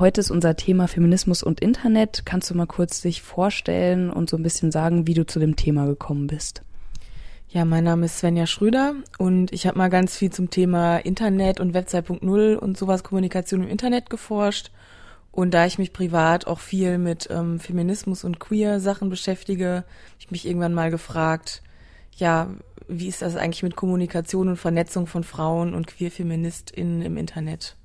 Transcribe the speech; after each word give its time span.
Heute 0.00 0.22
ist 0.22 0.30
unser 0.30 0.56
Thema 0.56 0.88
Feminismus 0.88 1.42
und 1.42 1.60
Internet. 1.60 2.22
Kannst 2.24 2.48
du 2.48 2.54
mal 2.54 2.64
kurz 2.64 3.02
dich 3.02 3.20
vorstellen 3.20 4.08
und 4.08 4.30
so 4.30 4.38
ein 4.38 4.42
bisschen 4.42 4.72
sagen, 4.72 5.06
wie 5.06 5.12
du 5.12 5.26
zu 5.26 5.38
dem 5.38 5.56
Thema 5.56 5.84
gekommen 5.84 6.26
bist? 6.26 6.62
Ja, 7.50 7.66
mein 7.66 7.84
Name 7.84 8.06
ist 8.06 8.16
Svenja 8.16 8.46
Schröder 8.46 8.94
und 9.18 9.52
ich 9.52 9.66
habe 9.66 9.76
mal 9.76 9.90
ganz 9.90 10.16
viel 10.16 10.30
zum 10.30 10.48
Thema 10.48 10.96
Internet 10.96 11.60
und 11.60 11.74
Web 11.74 11.86
2.0 11.86 12.54
und 12.54 12.78
sowas 12.78 13.04
Kommunikation 13.04 13.62
im 13.62 13.68
Internet 13.68 14.08
geforscht. 14.08 14.70
Und 15.32 15.52
da 15.52 15.66
ich 15.66 15.78
mich 15.78 15.92
privat 15.92 16.46
auch 16.46 16.60
viel 16.60 16.96
mit 16.96 17.28
ähm, 17.30 17.60
Feminismus 17.60 18.24
und 18.24 18.40
queer 18.40 18.80
Sachen 18.80 19.10
beschäftige, 19.10 19.68
habe 19.68 19.84
ich 20.18 20.30
mich 20.30 20.46
irgendwann 20.46 20.72
mal 20.72 20.90
gefragt, 20.90 21.62
ja, 22.16 22.48
wie 22.88 23.08
ist 23.08 23.20
das 23.20 23.36
eigentlich 23.36 23.62
mit 23.62 23.76
Kommunikation 23.76 24.48
und 24.48 24.56
Vernetzung 24.56 25.06
von 25.06 25.24
Frauen 25.24 25.74
und 25.74 25.88
queer 25.88 26.10
FeministInnen 26.10 27.02
im 27.02 27.18
Internet? 27.18 27.76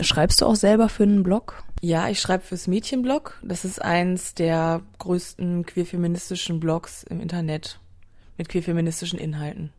Schreibst 0.00 0.42
du 0.42 0.46
auch 0.46 0.56
selber 0.56 0.88
für 0.88 1.04
einen 1.04 1.22
Blog? 1.22 1.62
Ja, 1.80 2.08
ich 2.08 2.20
schreibe 2.20 2.44
fürs 2.44 2.66
Mädchenblog. 2.66 3.38
Das 3.42 3.64
ist 3.64 3.80
eins 3.80 4.34
der 4.34 4.82
größten 4.98 5.64
queerfeministischen 5.64 6.60
Blogs 6.60 7.02
im 7.04 7.20
Internet 7.20 7.80
mit 8.36 8.48
queerfeministischen 8.48 9.18
Inhalten. 9.18 9.70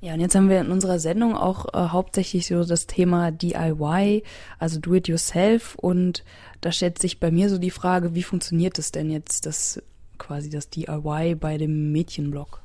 Ja, 0.00 0.14
und 0.14 0.20
jetzt 0.20 0.34
haben 0.34 0.48
wir 0.48 0.60
in 0.60 0.72
unserer 0.72 0.98
Sendung 0.98 1.36
auch 1.36 1.72
äh, 1.74 1.88
hauptsächlich 1.90 2.48
so 2.48 2.64
das 2.64 2.88
Thema 2.88 3.30
DIY, 3.30 4.24
also 4.58 4.80
Do 4.80 4.94
It 4.94 5.06
Yourself. 5.06 5.76
Und 5.76 6.24
da 6.60 6.72
stellt 6.72 6.98
sich 6.98 7.20
bei 7.20 7.30
mir 7.30 7.48
so 7.48 7.58
die 7.58 7.70
Frage, 7.70 8.14
wie 8.14 8.24
funktioniert 8.24 8.78
es 8.78 8.90
denn 8.90 9.10
jetzt, 9.10 9.46
das 9.46 9.80
quasi 10.18 10.50
das 10.50 10.70
DIY 10.70 11.36
bei 11.36 11.56
dem 11.56 11.92
Mädchenblog? 11.92 12.62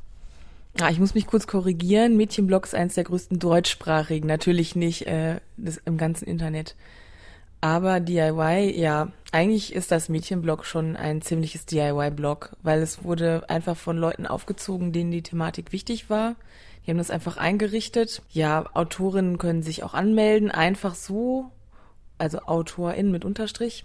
Ah, 0.79 0.91
ich 0.91 0.99
muss 0.99 1.15
mich 1.15 1.25
kurz 1.25 1.47
korrigieren. 1.47 2.17
Mädchenblog 2.17 2.65
ist 2.65 2.75
eines 2.75 2.93
der 2.93 3.05
größten 3.05 3.39
deutschsprachigen, 3.39 4.27
natürlich 4.27 4.75
nicht 4.75 5.07
äh, 5.07 5.39
das, 5.57 5.77
im 5.77 5.97
ganzen 5.97 6.25
Internet. 6.27 6.75
Aber 7.61 7.99
DIY, 7.99 8.79
ja, 8.79 9.11
eigentlich 9.31 9.73
ist 9.73 9.91
das 9.91 10.07
Mädchenblog 10.07 10.65
schon 10.65 10.95
ein 10.95 11.23
ziemliches 11.23 11.65
DIY-Blog, 11.65 12.55
weil 12.61 12.83
es 12.83 13.03
wurde 13.03 13.49
einfach 13.49 13.75
von 13.75 13.97
Leuten 13.97 14.27
aufgezogen, 14.27 14.93
denen 14.93 15.09
die 15.09 15.23
Thematik 15.23 15.71
wichtig 15.71 16.11
war. 16.11 16.35
Die 16.85 16.91
haben 16.91 16.99
das 16.99 17.09
einfach 17.09 17.37
eingerichtet. 17.37 18.21
Ja, 18.29 18.65
Autorinnen 18.75 19.39
können 19.39 19.63
sich 19.63 19.81
auch 19.83 19.95
anmelden, 19.95 20.51
einfach 20.51 20.93
so, 20.93 21.49
also 22.19 22.41
AutorInnen 22.45 23.11
mit 23.11 23.25
Unterstrich 23.25 23.83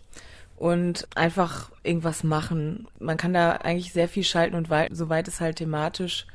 und 0.56 1.08
einfach 1.16 1.72
irgendwas 1.82 2.22
machen. 2.22 2.86
Man 2.98 3.16
kann 3.16 3.32
da 3.32 3.52
eigentlich 3.52 3.94
sehr 3.94 4.08
viel 4.08 4.24
schalten 4.24 4.56
und 4.56 4.68
weit, 4.68 4.90
soweit 4.94 5.26
es 5.26 5.40
halt 5.40 5.56
thematisch 5.56 6.26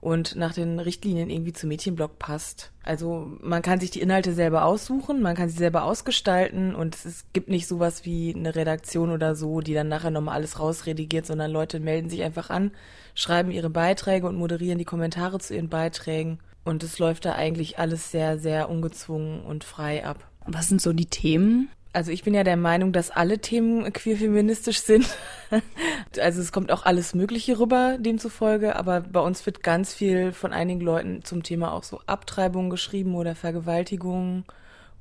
und 0.00 0.36
nach 0.36 0.54
den 0.54 0.78
Richtlinien 0.78 1.28
irgendwie 1.28 1.52
zum 1.52 1.68
Mädchenblog 1.68 2.18
passt. 2.18 2.70
Also 2.84 3.32
man 3.40 3.62
kann 3.62 3.80
sich 3.80 3.90
die 3.90 4.00
Inhalte 4.00 4.32
selber 4.32 4.64
aussuchen, 4.64 5.20
man 5.20 5.36
kann 5.36 5.48
sie 5.48 5.58
selber 5.58 5.84
ausgestalten 5.84 6.74
und 6.74 6.94
es 6.94 7.24
gibt 7.32 7.48
nicht 7.48 7.66
sowas 7.66 8.04
wie 8.04 8.34
eine 8.34 8.54
Redaktion 8.54 9.10
oder 9.10 9.34
so, 9.34 9.60
die 9.60 9.74
dann 9.74 9.88
nachher 9.88 10.10
nochmal 10.10 10.36
alles 10.36 10.60
rausredigiert, 10.60 11.26
sondern 11.26 11.50
Leute 11.50 11.80
melden 11.80 12.10
sich 12.10 12.22
einfach 12.22 12.50
an, 12.50 12.70
schreiben 13.14 13.50
ihre 13.50 13.70
Beiträge 13.70 14.28
und 14.28 14.36
moderieren 14.36 14.78
die 14.78 14.84
Kommentare 14.84 15.40
zu 15.40 15.54
ihren 15.54 15.68
Beiträgen 15.68 16.38
und 16.64 16.82
es 16.82 16.98
läuft 16.98 17.24
da 17.24 17.32
eigentlich 17.32 17.78
alles 17.78 18.10
sehr, 18.10 18.38
sehr 18.38 18.70
ungezwungen 18.70 19.40
und 19.40 19.64
frei 19.64 20.04
ab. 20.04 20.28
Was 20.46 20.68
sind 20.68 20.80
so 20.80 20.92
die 20.92 21.06
Themen? 21.06 21.70
Also 21.92 22.12
ich 22.12 22.22
bin 22.22 22.34
ja 22.34 22.44
der 22.44 22.56
Meinung, 22.56 22.92
dass 22.92 23.10
alle 23.10 23.38
Themen 23.38 23.90
queer-feministisch 23.92 24.80
sind. 24.80 25.08
also 26.20 26.40
es 26.40 26.52
kommt 26.52 26.70
auch 26.70 26.84
alles 26.84 27.14
Mögliche 27.14 27.58
rüber, 27.58 27.96
demzufolge, 27.98 28.76
aber 28.76 29.00
bei 29.00 29.20
uns 29.20 29.44
wird 29.46 29.62
ganz 29.62 29.94
viel 29.94 30.32
von 30.32 30.52
einigen 30.52 30.80
Leuten 30.80 31.24
zum 31.24 31.42
Thema 31.42 31.72
auch 31.72 31.84
so 31.84 32.00
Abtreibung 32.06 32.68
geschrieben 32.68 33.14
oder 33.14 33.34
Vergewaltigung 33.34 34.44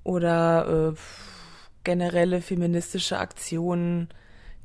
oder 0.03 0.93
äh, 0.93 0.99
generelle 1.83 2.41
feministische 2.41 3.19
Aktionen, 3.19 4.09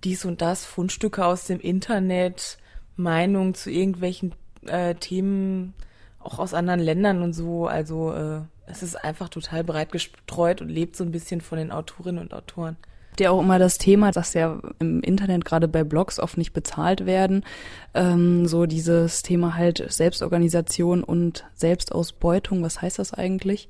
dies 0.04 0.24
und 0.24 0.40
das, 0.42 0.64
Fundstücke 0.64 1.24
aus 1.24 1.46
dem 1.46 1.60
Internet, 1.60 2.58
Meinungen 2.96 3.54
zu 3.54 3.70
irgendwelchen 3.70 4.34
äh, 4.66 4.94
Themen, 4.94 5.74
auch 6.20 6.38
aus 6.38 6.54
anderen 6.54 6.80
Ländern 6.80 7.22
und 7.22 7.32
so. 7.32 7.66
Also 7.66 8.12
äh, 8.12 8.40
es 8.66 8.82
ist 8.82 8.96
einfach 8.96 9.28
total 9.28 9.64
breit 9.64 9.92
gestreut 9.92 10.60
und 10.60 10.68
lebt 10.68 10.96
so 10.96 11.04
ein 11.04 11.10
bisschen 11.10 11.40
von 11.40 11.58
den 11.58 11.72
Autorinnen 11.72 12.22
und 12.22 12.34
Autoren. 12.34 12.76
Ja 13.18 13.30
auch 13.30 13.42
immer 13.42 13.58
das 13.58 13.76
Thema, 13.76 14.10
dass 14.10 14.32
ja 14.32 14.58
im 14.78 15.02
Internet 15.02 15.44
gerade 15.44 15.68
bei 15.68 15.84
Blogs 15.84 16.18
oft 16.18 16.38
nicht 16.38 16.52
bezahlt 16.54 17.04
werden. 17.04 17.44
Ähm, 17.92 18.46
so 18.46 18.64
dieses 18.64 19.22
Thema 19.22 19.54
halt 19.54 19.84
Selbstorganisation 19.92 21.04
und 21.04 21.44
Selbstausbeutung. 21.54 22.62
Was 22.62 22.80
heißt 22.80 22.98
das 22.98 23.12
eigentlich? 23.12 23.68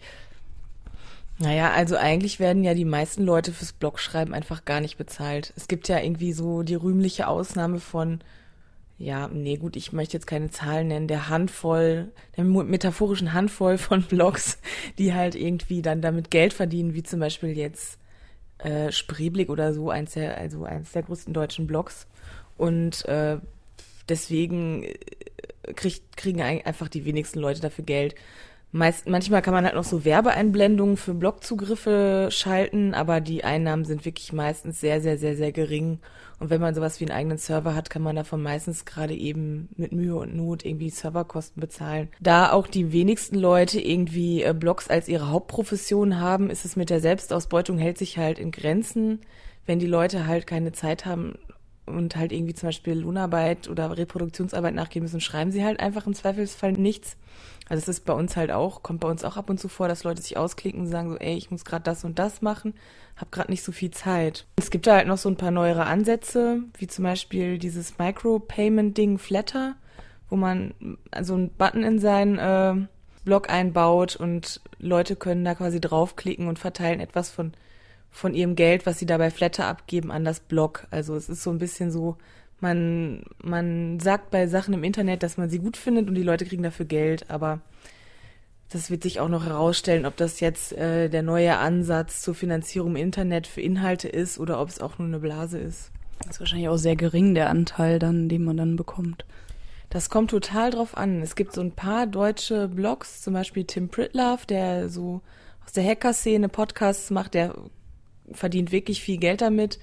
Naja, 1.39 1.73
also 1.73 1.97
eigentlich 1.97 2.39
werden 2.39 2.63
ja 2.63 2.75
die 2.75 2.85
meisten 2.85 3.25
Leute 3.25 3.53
fürs 3.53 3.73
Blogschreiben 3.73 4.33
einfach 4.33 4.65
gar 4.65 4.81
nicht 4.81 4.97
bezahlt. 4.97 5.53
Es 5.57 5.67
gibt 5.67 5.89
ja 5.89 5.99
irgendwie 5.99 6.33
so 6.33 6.63
die 6.63 6.77
rühmliche 6.77 7.27
Ausnahme 7.27 7.81
von 7.81 8.21
ja, 8.99 9.29
nee, 9.29 9.57
gut, 9.57 9.77
ich 9.77 9.93
möchte 9.93 10.17
jetzt 10.17 10.27
keine 10.27 10.51
Zahlen 10.51 10.89
nennen, 10.89 11.09
der 11.09 11.29
Handvoll, 11.29 12.13
der 12.37 12.45
metaphorischen 12.45 13.33
Handvoll 13.33 13.79
von 13.79 14.03
Blogs, 14.09 14.59
die 14.99 15.15
halt 15.15 15.35
irgendwie 15.35 15.83
dann 15.83 16.03
damit 16.03 16.31
Geld 16.31 16.53
verdienen, 16.53 16.95
wie 16.95 17.03
zum 17.03 17.21
Beispiel 17.21 17.57
jetzt 17.57 17.99
äh, 18.59 18.93
Spreeblick 18.93 19.51
oder 19.51 19.75
so, 19.75 19.91
eins 19.91 20.13
der, 20.13 20.39
also 20.39 20.65
eins 20.65 20.93
der 20.93 21.03
größten 21.03 21.35
deutschen 21.35 21.67
Blogs. 21.67 22.07
Und 22.57 23.05
äh, 23.07 23.39
deswegen 24.09 24.85
äh, 24.85 24.95
krieg, 25.75 26.03
kriegen 26.17 26.41
einfach 26.41 26.89
die 26.89 27.05
wenigsten 27.05 27.41
Leute 27.41 27.61
dafür 27.61 27.85
Geld. 27.85 28.15
Meist, 28.75 29.07
manchmal 29.07 29.43
kann 29.43 29.53
man 29.53 29.67
halt 29.67 29.75
noch 29.75 29.85
so 29.85 30.07
Werbeeinblendungen 30.07 30.97
für 30.97 31.13
Blogzugriffe 31.13 32.29
schalten, 32.31 32.95
aber 32.95 33.21
die 33.21 33.45
Einnahmen 33.45 33.85
sind 33.85 34.07
wirklich 34.07 34.33
meistens 34.33 34.81
sehr, 34.81 35.03
sehr, 35.03 35.19
sehr, 35.19 35.37
sehr 35.37 35.53
gering. 35.53 35.99
Und 36.41 36.49
wenn 36.49 36.61
man 36.63 36.75
sowas 36.75 36.99
wie 36.99 37.05
einen 37.05 37.17
eigenen 37.17 37.37
Server 37.37 37.75
hat, 37.75 37.91
kann 37.91 38.01
man 38.01 38.17
davon 38.17 38.43
meistens 38.43 38.87
gerade 38.87 39.15
eben 39.15 39.69
mit 39.77 39.93
Mühe 39.93 40.17
und 40.17 40.35
Not 40.35 40.65
irgendwie 40.65 40.89
Serverkosten 40.89 41.61
bezahlen. 41.61 42.09
Da 42.19 42.51
auch 42.51 42.67
die 42.67 42.93
wenigsten 42.93 43.37
Leute 43.37 43.79
irgendwie 43.79 44.43
äh, 44.43 44.55
Blogs 44.55 44.89
als 44.89 45.07
ihre 45.07 45.29
Hauptprofession 45.29 46.19
haben, 46.19 46.49
ist 46.49 46.65
es 46.65 46.75
mit 46.75 46.89
der 46.89 47.01
Selbstausbeutung 47.01 47.77
hält 47.77 47.99
sich 47.99 48.17
halt 48.17 48.39
in 48.39 48.53
Grenzen. 48.53 49.21
Wenn 49.67 49.81
die 49.81 49.87
Leute 49.87 50.27
halt 50.27 50.47
keine 50.47 50.73
Zeit 50.73 51.05
haben, 51.05 51.35
und 51.85 52.17
halt 52.17 52.33
irgendwie 52.33 52.55
zum 52.55 52.69
Beispiel 52.69 52.95
Lohnarbeit 52.95 53.69
oder 53.69 53.97
Reproduktionsarbeit 53.97 54.75
nachgehen 54.75 55.03
müssen, 55.03 55.21
schreiben 55.21 55.51
sie 55.51 55.65
halt 55.65 55.81
einfach 55.81 56.07
im 56.07 56.15
Zweifelsfall 56.15 56.73
nichts. 56.73 57.17
Also 57.73 57.85
es 57.85 57.89
ist 57.89 58.05
bei 58.05 58.13
uns 58.13 58.37
halt 58.37 58.51
auch, 58.51 58.83
kommt 58.83 59.01
bei 59.01 59.09
uns 59.09 59.25
auch 59.25 59.39
ab 59.39 59.49
und 59.49 59.59
zu 59.59 59.67
vor, 59.67 59.89
dass 59.89 60.05
Leute 60.05 60.21
sich 60.21 60.37
ausklicken 60.37 60.83
und 60.83 60.89
sagen 60.89 61.09
so, 61.09 61.17
ey, 61.17 61.39
ich 61.39 61.51
muss 61.51 61.65
gerade 61.65 61.83
das 61.83 62.05
und 62.05 62.19
das 62.19 62.43
machen, 62.43 62.75
habe 63.17 63.31
gerade 63.31 63.51
nicht 63.51 63.63
so 63.63 63.73
viel 63.73 63.91
Zeit. 63.91 64.45
Es 64.57 64.71
gibt 64.71 64.87
da 64.87 64.97
halt 64.97 65.07
noch 65.07 65.17
so 65.17 65.31
ein 65.31 65.39
paar 65.39 65.53
neuere 65.53 65.87
Ansätze, 65.87 66.65
wie 66.77 66.87
zum 66.87 67.05
Beispiel 67.05 67.57
dieses 67.57 67.97
Micropayment-Ding 67.97 69.17
Flatter, 69.17 69.77
wo 70.29 70.37
man 70.37 70.75
so 71.23 71.33
einen 71.33 71.49
Button 71.49 71.83
in 71.83 71.99
seinen 71.99 72.39
äh, 72.39 72.75
Blog 73.25 73.49
einbaut 73.49 74.17
und 74.17 74.61
Leute 74.79 75.17
können 75.17 75.43
da 75.43 75.55
quasi 75.55 75.81
draufklicken 75.81 76.49
und 76.49 76.59
verteilen 76.59 77.01
etwas 77.01 77.31
von 77.31 77.55
von 78.11 78.35
ihrem 78.35 78.55
Geld, 78.55 78.85
was 78.85 78.99
sie 78.99 79.07
dabei 79.07 79.31
Flatter 79.31 79.65
abgeben, 79.65 80.11
an 80.11 80.23
das 80.23 80.41
Blog. 80.41 80.87
Also 80.91 81.17
es 81.17 81.31
ist 81.31 81.43
so 81.43 81.49
ein 81.49 81.59
bisschen 81.59 81.91
so, 81.91 82.19
man, 82.63 83.25
man 83.43 84.01
sagt 84.01 84.31
bei 84.31 84.47
Sachen 84.47 84.75
im 84.75 84.85
Internet, 84.85 85.23
dass 85.23 85.37
man 85.37 85.51
sie 85.51 85.59
gut 85.59 85.77
findet 85.77 86.09
und 86.09 86.15
die 86.15 86.23
Leute 86.23 86.47
kriegen 86.47 86.63
dafür 86.63 86.87
Geld, 86.87 87.31
aber 87.31 87.61
das 88.71 88.91
wird 88.91 89.03
sich 89.03 89.21
auch 89.21 89.29
noch 89.29 89.45
herausstellen, 89.45 90.07
ob 90.07 90.17
das 90.17 90.41
jetzt 90.41 90.73
äh, 90.73 91.11
der 91.11 91.23
neue 91.23 91.59
Ansatz 91.59 92.23
zur 92.23 92.35
Finanzierung 92.35 92.91
im 92.91 92.97
Internet 92.97 93.47
für 93.47 93.61
Inhalte 93.61 94.09
ist 94.09 94.39
oder 94.39 94.61
ob 94.61 94.69
es 94.69 94.81
auch 94.81 94.99
nur 94.99 95.09
eine 95.09 95.19
Blase 95.19 95.59
ist. 95.59 95.91
Das 96.21 96.37
ist 96.37 96.41
wahrscheinlich 96.41 96.69
auch 96.69 96.77
sehr 96.77 96.97
gering, 96.97 97.35
der 97.35 97.51
Anteil 97.51 97.99
dann, 97.99 98.29
den 98.29 98.45
man 98.45 98.57
dann 98.57 98.77
bekommt. 98.77 99.27
Das 99.91 100.09
kommt 100.09 100.31
total 100.31 100.71
drauf 100.71 100.97
an. 100.97 101.21
Es 101.21 101.37
gibt 101.37 101.53
so 101.53 101.61
ein 101.61 101.73
paar 101.73 102.07
deutsche 102.07 102.69
Blogs, 102.69 103.21
zum 103.21 103.35
Beispiel 103.35 103.65
Tim 103.65 103.89
Pritlove, 103.89 104.47
der 104.47 104.89
so 104.89 105.21
aus 105.67 105.73
der 105.73 105.85
Hacker-Szene 105.85 106.49
Podcasts 106.49 107.11
macht, 107.11 107.35
der 107.35 107.55
verdient 108.33 108.73
wirklich 108.73 109.03
viel 109.03 109.19
Geld 109.19 109.43
damit. 109.43 109.79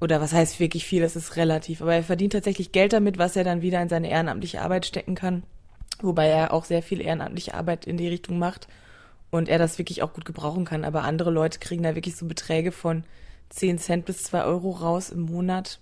Oder 0.00 0.20
was 0.20 0.32
heißt 0.32 0.60
wirklich 0.60 0.84
viel, 0.84 1.02
das 1.02 1.16
ist 1.16 1.36
relativ. 1.36 1.80
Aber 1.80 1.94
er 1.94 2.02
verdient 2.02 2.34
tatsächlich 2.34 2.72
Geld 2.72 2.92
damit, 2.92 3.18
was 3.18 3.36
er 3.36 3.44
dann 3.44 3.62
wieder 3.62 3.80
in 3.80 3.88
seine 3.88 4.10
ehrenamtliche 4.10 4.60
Arbeit 4.60 4.86
stecken 4.86 5.14
kann. 5.14 5.42
Wobei 6.00 6.26
er 6.26 6.52
auch 6.52 6.64
sehr 6.64 6.82
viel 6.82 7.00
ehrenamtliche 7.00 7.54
Arbeit 7.54 7.86
in 7.86 7.96
die 7.96 8.08
Richtung 8.08 8.38
macht. 8.38 8.68
Und 9.30 9.48
er 9.48 9.58
das 9.58 9.78
wirklich 9.78 10.02
auch 10.02 10.12
gut 10.12 10.24
gebrauchen 10.24 10.64
kann. 10.64 10.84
Aber 10.84 11.02
andere 11.02 11.30
Leute 11.30 11.58
kriegen 11.58 11.82
da 11.82 11.94
wirklich 11.94 12.16
so 12.16 12.26
Beträge 12.26 12.72
von 12.72 13.04
10 13.48 13.78
Cent 13.78 14.04
bis 14.04 14.24
2 14.24 14.44
Euro 14.44 14.70
raus 14.70 15.10
im 15.10 15.22
Monat. 15.22 15.80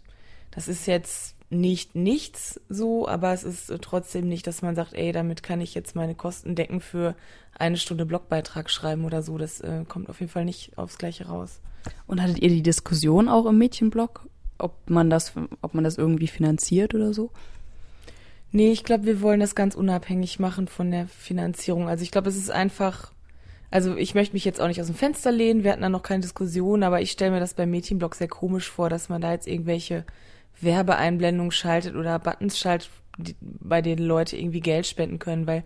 Das 0.51 0.69
ist 0.69 0.87
jetzt 0.87 1.35
nicht 1.51 1.95
nichts 1.95 2.61
so, 2.69 3.07
aber 3.07 3.33
es 3.33 3.45
ist 3.45 3.73
trotzdem 3.81 4.29
nicht, 4.29 4.47
dass 4.47 4.63
man 4.63 4.75
sagt, 4.75 4.95
ey, 4.95 5.13
damit 5.13 5.43
kann 5.43 5.61
ich 5.61 5.75
jetzt 5.75 5.95
meine 5.95 6.15
Kosten 6.15 6.55
decken 6.55 6.81
für 6.81 7.15
eine 7.57 7.77
Stunde 7.77 8.07
Blogbeitrag 8.07 8.71
schreiben 8.71 9.05
oder 9.05 9.23
so. 9.23 9.39
Das 9.39 9.61
äh, 9.61 9.85
kommt 9.87 10.09
auf 10.09 10.21
jeden 10.21 10.33
Fall 10.33 10.45
nicht 10.45 10.77
aufs 10.79 10.99
Gleiche 10.99 11.27
raus. 11.27 11.61
Und 12.07 12.23
hattet 12.23 12.41
ihr 12.41 12.49
die 12.49 12.63
Diskussion 12.63 13.29
auch 13.29 13.47
im 13.47 13.59
Mädchenblog, 13.59 14.29
ob 14.59 14.89
man 14.89 15.11
das, 15.11 15.33
ob 15.63 15.75
man 15.75 15.85
das 15.85 15.99
irgendwie 15.99 16.27
finanziert 16.27 16.95
oder 16.95 17.13
so? 17.13 17.31
Nee, 18.53 18.71
ich 18.71 18.85
glaube, 18.85 19.05
wir 19.05 19.21
wollen 19.21 19.41
das 19.41 19.57
ganz 19.57 19.75
unabhängig 19.75 20.39
machen 20.39 20.69
von 20.69 20.91
der 20.93 21.09
Finanzierung. 21.09 21.89
Also 21.89 22.05
ich 22.05 22.13
glaube, 22.13 22.29
es 22.29 22.37
ist 22.37 22.53
einfach, 22.53 23.11
also 23.71 23.97
ich 23.97 24.15
möchte 24.15 24.35
mich 24.35 24.45
jetzt 24.45 24.61
auch 24.61 24.69
nicht 24.69 24.81
aus 24.81 24.87
dem 24.87 24.95
Fenster 24.95 25.33
lehnen, 25.33 25.65
wir 25.65 25.73
hatten 25.73 25.83
da 25.83 25.89
noch 25.89 26.05
keine 26.05 26.21
Diskussion, 26.21 26.85
aber 26.85 27.01
ich 27.01 27.11
stelle 27.11 27.33
mir 27.33 27.41
das 27.41 27.55
beim 27.55 27.71
Mädchenblog 27.71 28.15
sehr 28.15 28.29
komisch 28.29 28.71
vor, 28.71 28.89
dass 28.89 29.09
man 29.09 29.21
da 29.21 29.33
jetzt 29.33 29.49
irgendwelche 29.49 30.05
Werbeeinblendungen 30.61 31.51
schaltet 31.51 31.97
oder 31.97 32.19
Buttons 32.21 32.57
schaltet, 32.57 32.91
bei 33.41 33.83
denen 33.83 34.07
Leute 34.07 34.37
irgendwie 34.37 34.61
Geld 34.61 34.87
spenden 34.87 35.19
können, 35.19 35.49
weil 35.49 35.65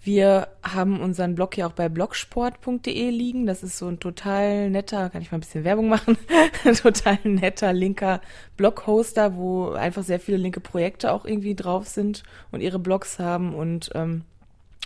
wir 0.00 0.48
haben 0.62 1.00
unseren 1.00 1.34
Blog 1.34 1.56
ja 1.56 1.66
auch 1.66 1.72
bei 1.72 1.88
blogsport.de 1.88 3.10
liegen. 3.10 3.46
Das 3.46 3.62
ist 3.62 3.78
so 3.78 3.88
ein 3.88 3.98
total 3.98 4.70
netter, 4.70 5.10
kann 5.10 5.22
ich 5.22 5.32
mal 5.32 5.38
ein 5.38 5.40
bisschen 5.40 5.64
Werbung 5.64 5.88
machen, 5.88 6.16
total 6.82 7.18
netter 7.24 7.72
linker 7.72 8.20
Bloghoster, 8.56 9.36
wo 9.36 9.70
einfach 9.70 10.04
sehr 10.04 10.20
viele 10.20 10.36
linke 10.36 10.60
Projekte 10.60 11.12
auch 11.12 11.24
irgendwie 11.24 11.56
drauf 11.56 11.88
sind 11.88 12.22
und 12.52 12.60
ihre 12.60 12.78
Blogs 12.78 13.18
haben. 13.18 13.54
Und 13.54 13.90
ähm, 13.94 14.22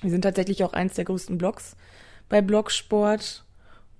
wir 0.00 0.11
sind 0.11 0.23
tatsächlich 0.23 0.64
auch 0.64 0.73
eins 0.73 0.94
der 0.94 1.05
größten 1.05 1.37
Blogs 1.37 1.76
bei 2.29 2.41
Blogsport. 2.41 3.44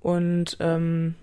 Und 0.01 0.57
ähm, 0.61 1.15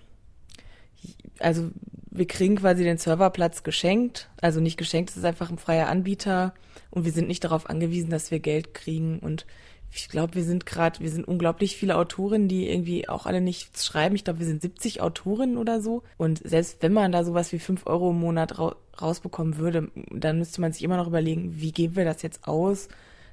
also 1.39 1.71
wir 2.11 2.27
kriegen 2.27 2.57
quasi 2.57 2.83
den 2.83 2.97
Serverplatz 2.97 3.63
geschenkt. 3.63 4.29
Also 4.39 4.59
nicht 4.59 4.77
geschenkt, 4.77 5.09
es 5.09 5.17
ist 5.17 5.25
einfach 5.25 5.49
ein 5.49 5.57
freier 5.57 5.87
Anbieter 5.87 6.53
und 6.91 7.05
wir 7.05 7.11
sind 7.11 7.27
nicht 7.27 7.43
darauf 7.43 7.69
angewiesen, 7.69 8.09
dass 8.09 8.31
wir 8.31 8.39
Geld 8.39 8.73
kriegen. 8.73 9.19
Und 9.19 9.45
ich 9.91 10.09
glaube, 10.09 10.35
wir 10.35 10.43
sind 10.43 10.65
gerade, 10.65 10.99
wir 10.99 11.09
sind 11.09 11.27
unglaublich 11.27 11.75
viele 11.75 11.97
Autorinnen, 11.97 12.47
die 12.47 12.69
irgendwie 12.69 13.09
auch 13.09 13.25
alle 13.25 13.41
nichts 13.41 13.85
schreiben. 13.85 14.15
Ich 14.15 14.23
glaube, 14.23 14.39
wir 14.39 14.45
sind 14.45 14.61
70 14.61 15.01
Autorinnen 15.01 15.57
oder 15.57 15.81
so. 15.81 16.03
Und 16.17 16.41
selbst 16.47 16.81
wenn 16.81 16.93
man 16.93 17.11
da 17.11 17.23
sowas 17.23 17.51
wie 17.51 17.59
5 17.59 17.87
Euro 17.87 18.11
im 18.11 18.19
Monat 18.19 18.59
ra 18.59 18.75
rausbekommen 19.01 19.57
würde, 19.57 19.89
dann 20.11 20.39
müsste 20.39 20.59
man 20.59 20.73
sich 20.73 20.83
immer 20.83 20.97
noch 20.97 21.07
überlegen, 21.07 21.61
wie 21.61 21.71
geben 21.71 21.95
wir 21.95 22.03
das 22.03 22.21
jetzt 22.21 22.45
aus? 22.45 22.89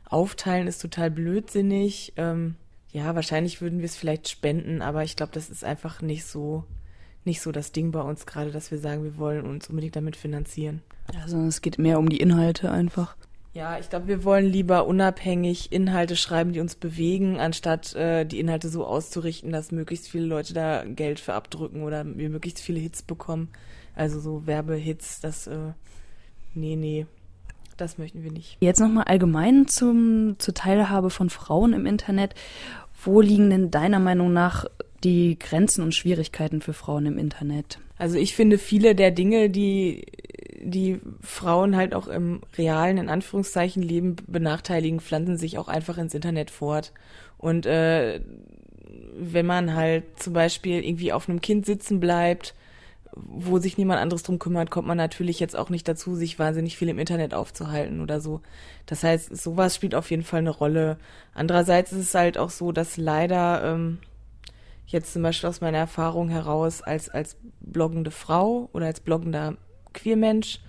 Aufteilen 0.09 0.69
ist 0.69 0.81
total 0.81 1.11
blödsinnig. 1.11 2.13
Ähm, 2.17 2.55
ja, 2.93 3.17
wahrscheinlich 3.17 3.61
würden 3.61 3.81
wir 3.81 3.87
es 3.87 3.97
vielleicht 3.97 4.29
spenden, 4.29 4.81
aber 4.81 5.03
ich 5.03 5.17
glaube, 5.17 5.33
das 5.33 5.51
ist 5.51 5.65
einfach 5.65 6.03
nicht 6.03 6.25
so 6.25 6.65
nicht 7.27 7.43
so 7.43 7.53
das 7.53 7.73
Ding 7.73 7.91
bei 7.91 8.01
uns 8.01 8.25
gerade, 8.25 8.53
dass 8.53 8.71
wir 8.71 8.79
sagen, 8.79 9.03
wir 9.03 9.19
wollen 9.19 9.45
uns 9.45 9.69
unbedingt 9.69 9.97
damit 9.97 10.17
finanzieren. 10.17 10.83
Ja, 11.13 11.27
sondern 11.27 11.49
es 11.49 11.61
geht 11.61 11.79
mehr 11.79 11.99
um 11.99 12.09
die 12.09 12.21
Inhalte 12.21 12.71
einfach. 12.71 13.17
Ja, 13.57 13.79
ich 13.79 13.89
glaube, 13.89 14.07
wir 14.07 14.23
wollen 14.23 14.45
lieber 14.45 14.87
unabhängig 14.87 15.73
Inhalte 15.73 16.15
schreiben, 16.15 16.53
die 16.53 16.61
uns 16.61 16.75
bewegen, 16.75 17.41
anstatt 17.41 17.95
äh, 17.95 18.27
die 18.27 18.39
Inhalte 18.39 18.69
so 18.69 18.85
auszurichten, 18.85 19.51
dass 19.51 19.73
möglichst 19.73 20.11
viele 20.11 20.27
Leute 20.27 20.53
da 20.53 20.85
Geld 20.85 21.19
für 21.21 21.33
abdrücken 21.33 21.83
oder 21.83 22.05
wir 22.05 22.29
möglichst 22.29 22.61
viele 22.61 22.81
Hits 22.81 23.01
bekommen. 23.01 23.49
Also 23.95 24.21
so 24.21 24.47
Werbehits, 24.47 25.23
das, 25.23 25.47
äh, 25.47 25.73
nee, 26.53 26.77
nee, 26.77 27.07
das 27.79 27.97
möchten 27.97 28.23
wir 28.23 28.31
nicht. 28.31 28.59
Jetzt 28.61 28.79
nochmal 28.79 29.05
allgemein 29.05 29.67
zum, 29.69 30.37
zur 30.39 30.53
Teilhabe 30.53 31.09
von 31.09 31.31
Frauen 31.31 31.73
im 31.73 31.87
Internet. 31.87 32.35
Wo 33.03 33.23
liegen 33.23 33.49
denn 33.49 33.71
deiner 33.71 34.01
Meinung 34.01 34.35
nach 34.35 34.67
die 35.03 35.39
Grenzen 35.39 35.83
und 35.83 35.95
Schwierigkeiten 35.95 36.61
für 36.61 36.75
Frauen 36.75 37.07
im 37.07 37.17
Internet? 37.17 37.79
Also 37.97 38.19
ich 38.19 38.37
finde 38.37 38.59
viele 38.59 38.95
der 38.95 39.13
Dinge, 39.13 39.49
die 39.49 40.05
die 40.63 41.01
Frauen 41.21 41.77
halt 41.77 41.95
auch 41.95 42.09
im 42.09 42.41
realen, 42.57 42.99
in 42.99 43.09
Anführungszeichen, 43.09 43.83
Leben 43.83 44.17
benachteiligen, 44.27 45.01
pflanzen 45.01 45.37
sich 45.37 45.59
auch 45.59 45.69
einfach 45.69 45.99
ins 45.99 46.15
Internet 46.15 46.51
fort. 46.51 46.93
Und 47.39 47.67
äh, 47.67 48.21
wenn 49.19 49.47
man 49.47 49.75
halt 49.75 50.05
zum 50.17 50.33
Beispiel 50.33 50.85
irgendwie 50.85 51.13
auf 51.13 51.29
einem 51.29 51.41
Kind 51.41 51.67
sitzen 51.67 52.01
bleibt, 52.01 52.55
wo 53.17 53.59
sich 53.59 53.79
niemand 53.79 54.01
anderes 54.01 54.23
drum 54.23 54.39
kümmert, 54.39 54.71
kommt 54.71 54.87
man 54.87 54.99
natürlich 54.99 55.41
jetzt 55.41 55.57
auch 55.57 55.71
nicht 55.71 55.89
dazu, 55.89 56.15
sich 56.15 56.39
wahnsinnig 56.39 56.77
viel 56.77 56.91
im 56.91 56.99
Internet 56.99 57.33
aufzuhalten 57.33 58.03
oder 58.03 58.21
so. 58.21 58.43
Das 58.85 59.03
heißt, 59.03 59.35
sowas 59.35 59.75
spielt 59.75 59.95
auf 59.95 60.11
jeden 60.11 60.23
Fall 60.23 60.41
eine 60.41 60.51
Rolle. 60.51 60.99
Andererseits 61.33 61.93
ist 61.93 62.01
es 62.01 62.15
halt 62.15 62.37
auch 62.37 62.51
so, 62.51 62.73
dass 62.73 62.99
leider 62.99 63.65
ähm, 63.65 63.99
jetzt 64.87 65.15
zum 65.15 65.23
Beispiel 65.23 65.49
aus 65.49 65.63
meiner 65.63 65.79
Erfahrung 65.79 66.29
heraus 66.29 66.83
als, 66.83 67.09
als 67.09 67.39
bloggende 67.61 68.11
Frau 68.11 68.69
oder 68.75 68.87
als 68.87 69.01
bloggender 69.01 69.57
Queermensch 69.97 70.61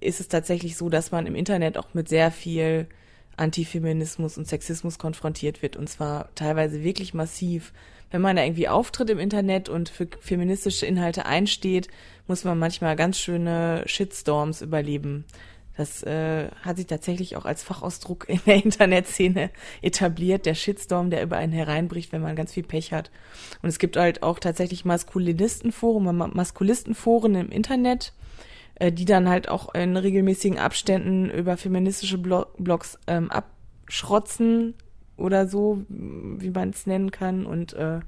ist 0.00 0.20
es 0.20 0.28
tatsächlich 0.28 0.76
so, 0.76 0.88
dass 0.90 1.10
man 1.10 1.26
im 1.26 1.34
Internet 1.34 1.78
auch 1.78 1.94
mit 1.94 2.08
sehr 2.08 2.30
viel 2.30 2.86
Antifeminismus 3.36 4.36
und 4.36 4.46
Sexismus 4.46 4.98
konfrontiert 4.98 5.62
wird 5.62 5.76
und 5.76 5.88
zwar 5.88 6.34
teilweise 6.34 6.82
wirklich 6.82 7.14
massiv. 7.14 7.72
Wenn 8.10 8.20
man 8.20 8.36
da 8.36 8.42
irgendwie 8.42 8.68
auftritt 8.68 9.10
im 9.10 9.18
Internet 9.18 9.68
und 9.68 9.88
für 9.88 10.08
feministische 10.20 10.86
Inhalte 10.86 11.26
einsteht, 11.26 11.88
muss 12.26 12.44
man 12.44 12.58
manchmal 12.58 12.96
ganz 12.96 13.18
schöne 13.18 13.82
Shitstorms 13.86 14.60
überleben. 14.62 15.24
Das 15.78 16.02
äh, 16.02 16.48
hat 16.62 16.76
sich 16.76 16.88
tatsächlich 16.88 17.36
auch 17.36 17.44
als 17.44 17.62
Fachausdruck 17.62 18.28
in 18.28 18.40
der 18.46 18.56
Internetszene 18.64 19.50
etabliert, 19.80 20.44
der 20.44 20.56
Shitstorm, 20.56 21.08
der 21.08 21.22
über 21.22 21.36
einen 21.36 21.52
hereinbricht, 21.52 22.10
wenn 22.10 22.20
man 22.20 22.34
ganz 22.34 22.52
viel 22.52 22.64
Pech 22.64 22.92
hat. 22.92 23.12
Und 23.62 23.68
es 23.68 23.78
gibt 23.78 23.96
halt 23.96 24.24
auch 24.24 24.40
tatsächlich 24.40 24.84
Maskulinistenforen, 24.84 26.32
Maskulistenforen 26.34 27.36
im 27.36 27.50
Internet, 27.50 28.12
äh, 28.74 28.90
die 28.90 29.04
dann 29.04 29.28
halt 29.28 29.48
auch 29.48 29.72
in 29.72 29.96
regelmäßigen 29.96 30.58
Abständen 30.58 31.30
über 31.30 31.56
feministische 31.56 32.18
Blog 32.18 32.48
Blogs 32.58 32.98
ähm, 33.06 33.30
abschrotzen 33.30 34.74
oder 35.16 35.46
so, 35.46 35.84
wie 35.88 36.50
man 36.50 36.70
es 36.70 36.86
nennen 36.88 37.12
kann. 37.12 37.46
Und 37.46 37.74
äh, 37.74 38.00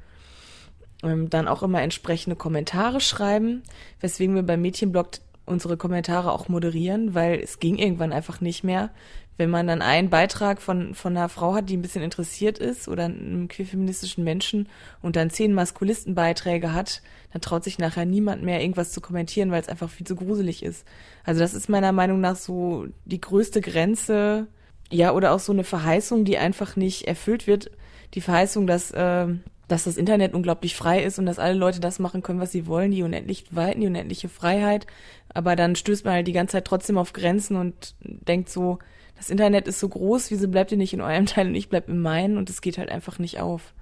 ähm, 1.05 1.31
dann 1.31 1.47
auch 1.47 1.63
immer 1.63 1.83
entsprechende 1.83 2.35
Kommentare 2.35 3.01
schreiben, 3.01 3.63
weswegen 4.01 4.35
wir 4.35 4.43
beim 4.43 4.61
Mädchenblog 4.61 5.11
unsere 5.47 5.77
Kommentare 5.77 6.33
auch 6.33 6.49
moderieren, 6.49 7.15
weil 7.15 7.41
es 7.41 7.59
ging 7.59 7.77
irgendwann 7.77 8.13
einfach 8.13 8.41
nicht 8.41 8.65
mehr. 8.65 8.91
Wenn 9.37 9.51
man 9.51 9.67
dann 9.67 9.81
einen 9.81 10.11
Beitrag 10.11 10.61
von, 10.61 10.95
von 10.95 11.17
einer 11.17 11.31
Frau 11.31 11.55
hat, 11.55 11.71
die 11.71 11.77
ein 11.77 11.83
bisschen 11.83 12.03
interessiert 12.03 12.59
ist 12.59 12.89
oder 12.89 13.07
einem 13.07 13.49
queerfeministischen 13.49 14.23
Menschen 14.23 14.69
und 15.01 15.17
dann 15.17 15.31
zehn 15.31 15.55
Maskulistenbeiträge 15.55 16.75
hat, 16.75 17.01
dann 17.33 17.41
traut 17.41 17.65
sich 17.65 17.79
nachher 17.79 18.05
niemand 18.05 18.43
mehr 18.43 18.61
irgendwas 18.61 18.93
zu 18.93 19.01
kommentieren, 19.01 19.51
weil 19.51 19.63
es 19.63 19.69
einfach 19.69 19.89
viel 19.89 20.07
zu 20.07 20.15
gruselig 20.15 20.63
ist. 20.63 20.85
Also 21.25 21.41
das 21.41 21.55
ist 21.55 21.71
meiner 21.71 21.93
Meinung 21.93 22.21
nach 22.21 22.37
so 22.37 22.87
die 23.07 23.21
größte 23.21 23.63
Grenze, 23.63 24.47
ja, 24.91 25.13
oder 25.13 25.33
auch 25.33 25.41
so 25.41 25.53
eine 25.53 25.65
Verheißung, 25.65 26.25
die 26.25 26.37
einfach 26.37 26.77
nicht 26.77 27.07
erfüllt 27.07 27.47
wird. 27.47 27.71
Die 28.15 28.21
Verheißung, 28.21 28.67
dass 28.67 28.91
äh, 28.91 29.29
dass 29.71 29.85
das 29.85 29.97
Internet 29.97 30.35
unglaublich 30.35 30.75
frei 30.75 31.03
ist 31.03 31.19
und 31.19 31.27
dass 31.27 31.39
alle 31.39 31.55
Leute 31.55 31.81
das 31.81 31.99
machen 31.99 32.23
können, 32.23 32.41
was 32.41 32.53
sie 32.53 32.67
wollen, 32.67 32.91
die 32.91 33.03
unendlich 33.03 33.45
Weiten, 33.51 33.81
die 33.81 33.87
unendliche 33.87 34.29
Freiheit. 34.29 34.87
Aber 35.33 35.55
dann 35.55 35.77
stößt 35.77 36.05
man 36.05 36.15
halt 36.15 36.27
die 36.27 36.33
ganze 36.33 36.53
Zeit 36.53 36.65
trotzdem 36.65 36.99
auf 36.99 37.13
Grenzen 37.13 37.57
und 37.57 37.95
denkt 38.01 38.49
so, 38.49 38.79
das 39.17 39.31
Internet 39.31 39.69
ist 39.69 39.79
so 39.79 39.89
groß, 39.89 40.31
wieso 40.31 40.49
bleibt 40.49 40.73
ihr 40.73 40.79
nicht 40.79 40.93
in 40.93 41.01
eurem 41.01 41.27
Teil 41.27 41.47
und 41.47 41.55
ich 41.55 41.69
bleib 41.69 41.89
in 41.89 42.01
meinen 42.01 42.37
und 42.37 42.51
es 42.51 42.61
geht 42.61 42.79
halt 42.79 42.91
einfach 42.91 43.19
nicht 43.19 43.41
auf. 43.41 43.75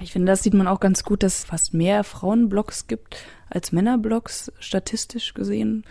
Ich 0.00 0.12
finde, 0.12 0.30
das 0.30 0.42
sieht 0.42 0.54
man 0.54 0.68
auch 0.68 0.80
ganz 0.80 1.02
gut, 1.02 1.22
dass 1.22 1.38
es 1.38 1.44
fast 1.44 1.74
mehr 1.74 2.04
Frauenblogs 2.04 2.86
gibt 2.86 3.16
als 3.50 3.72
Männerblogs, 3.72 4.52
statistisch 4.60 5.34
gesehen, 5.34 5.84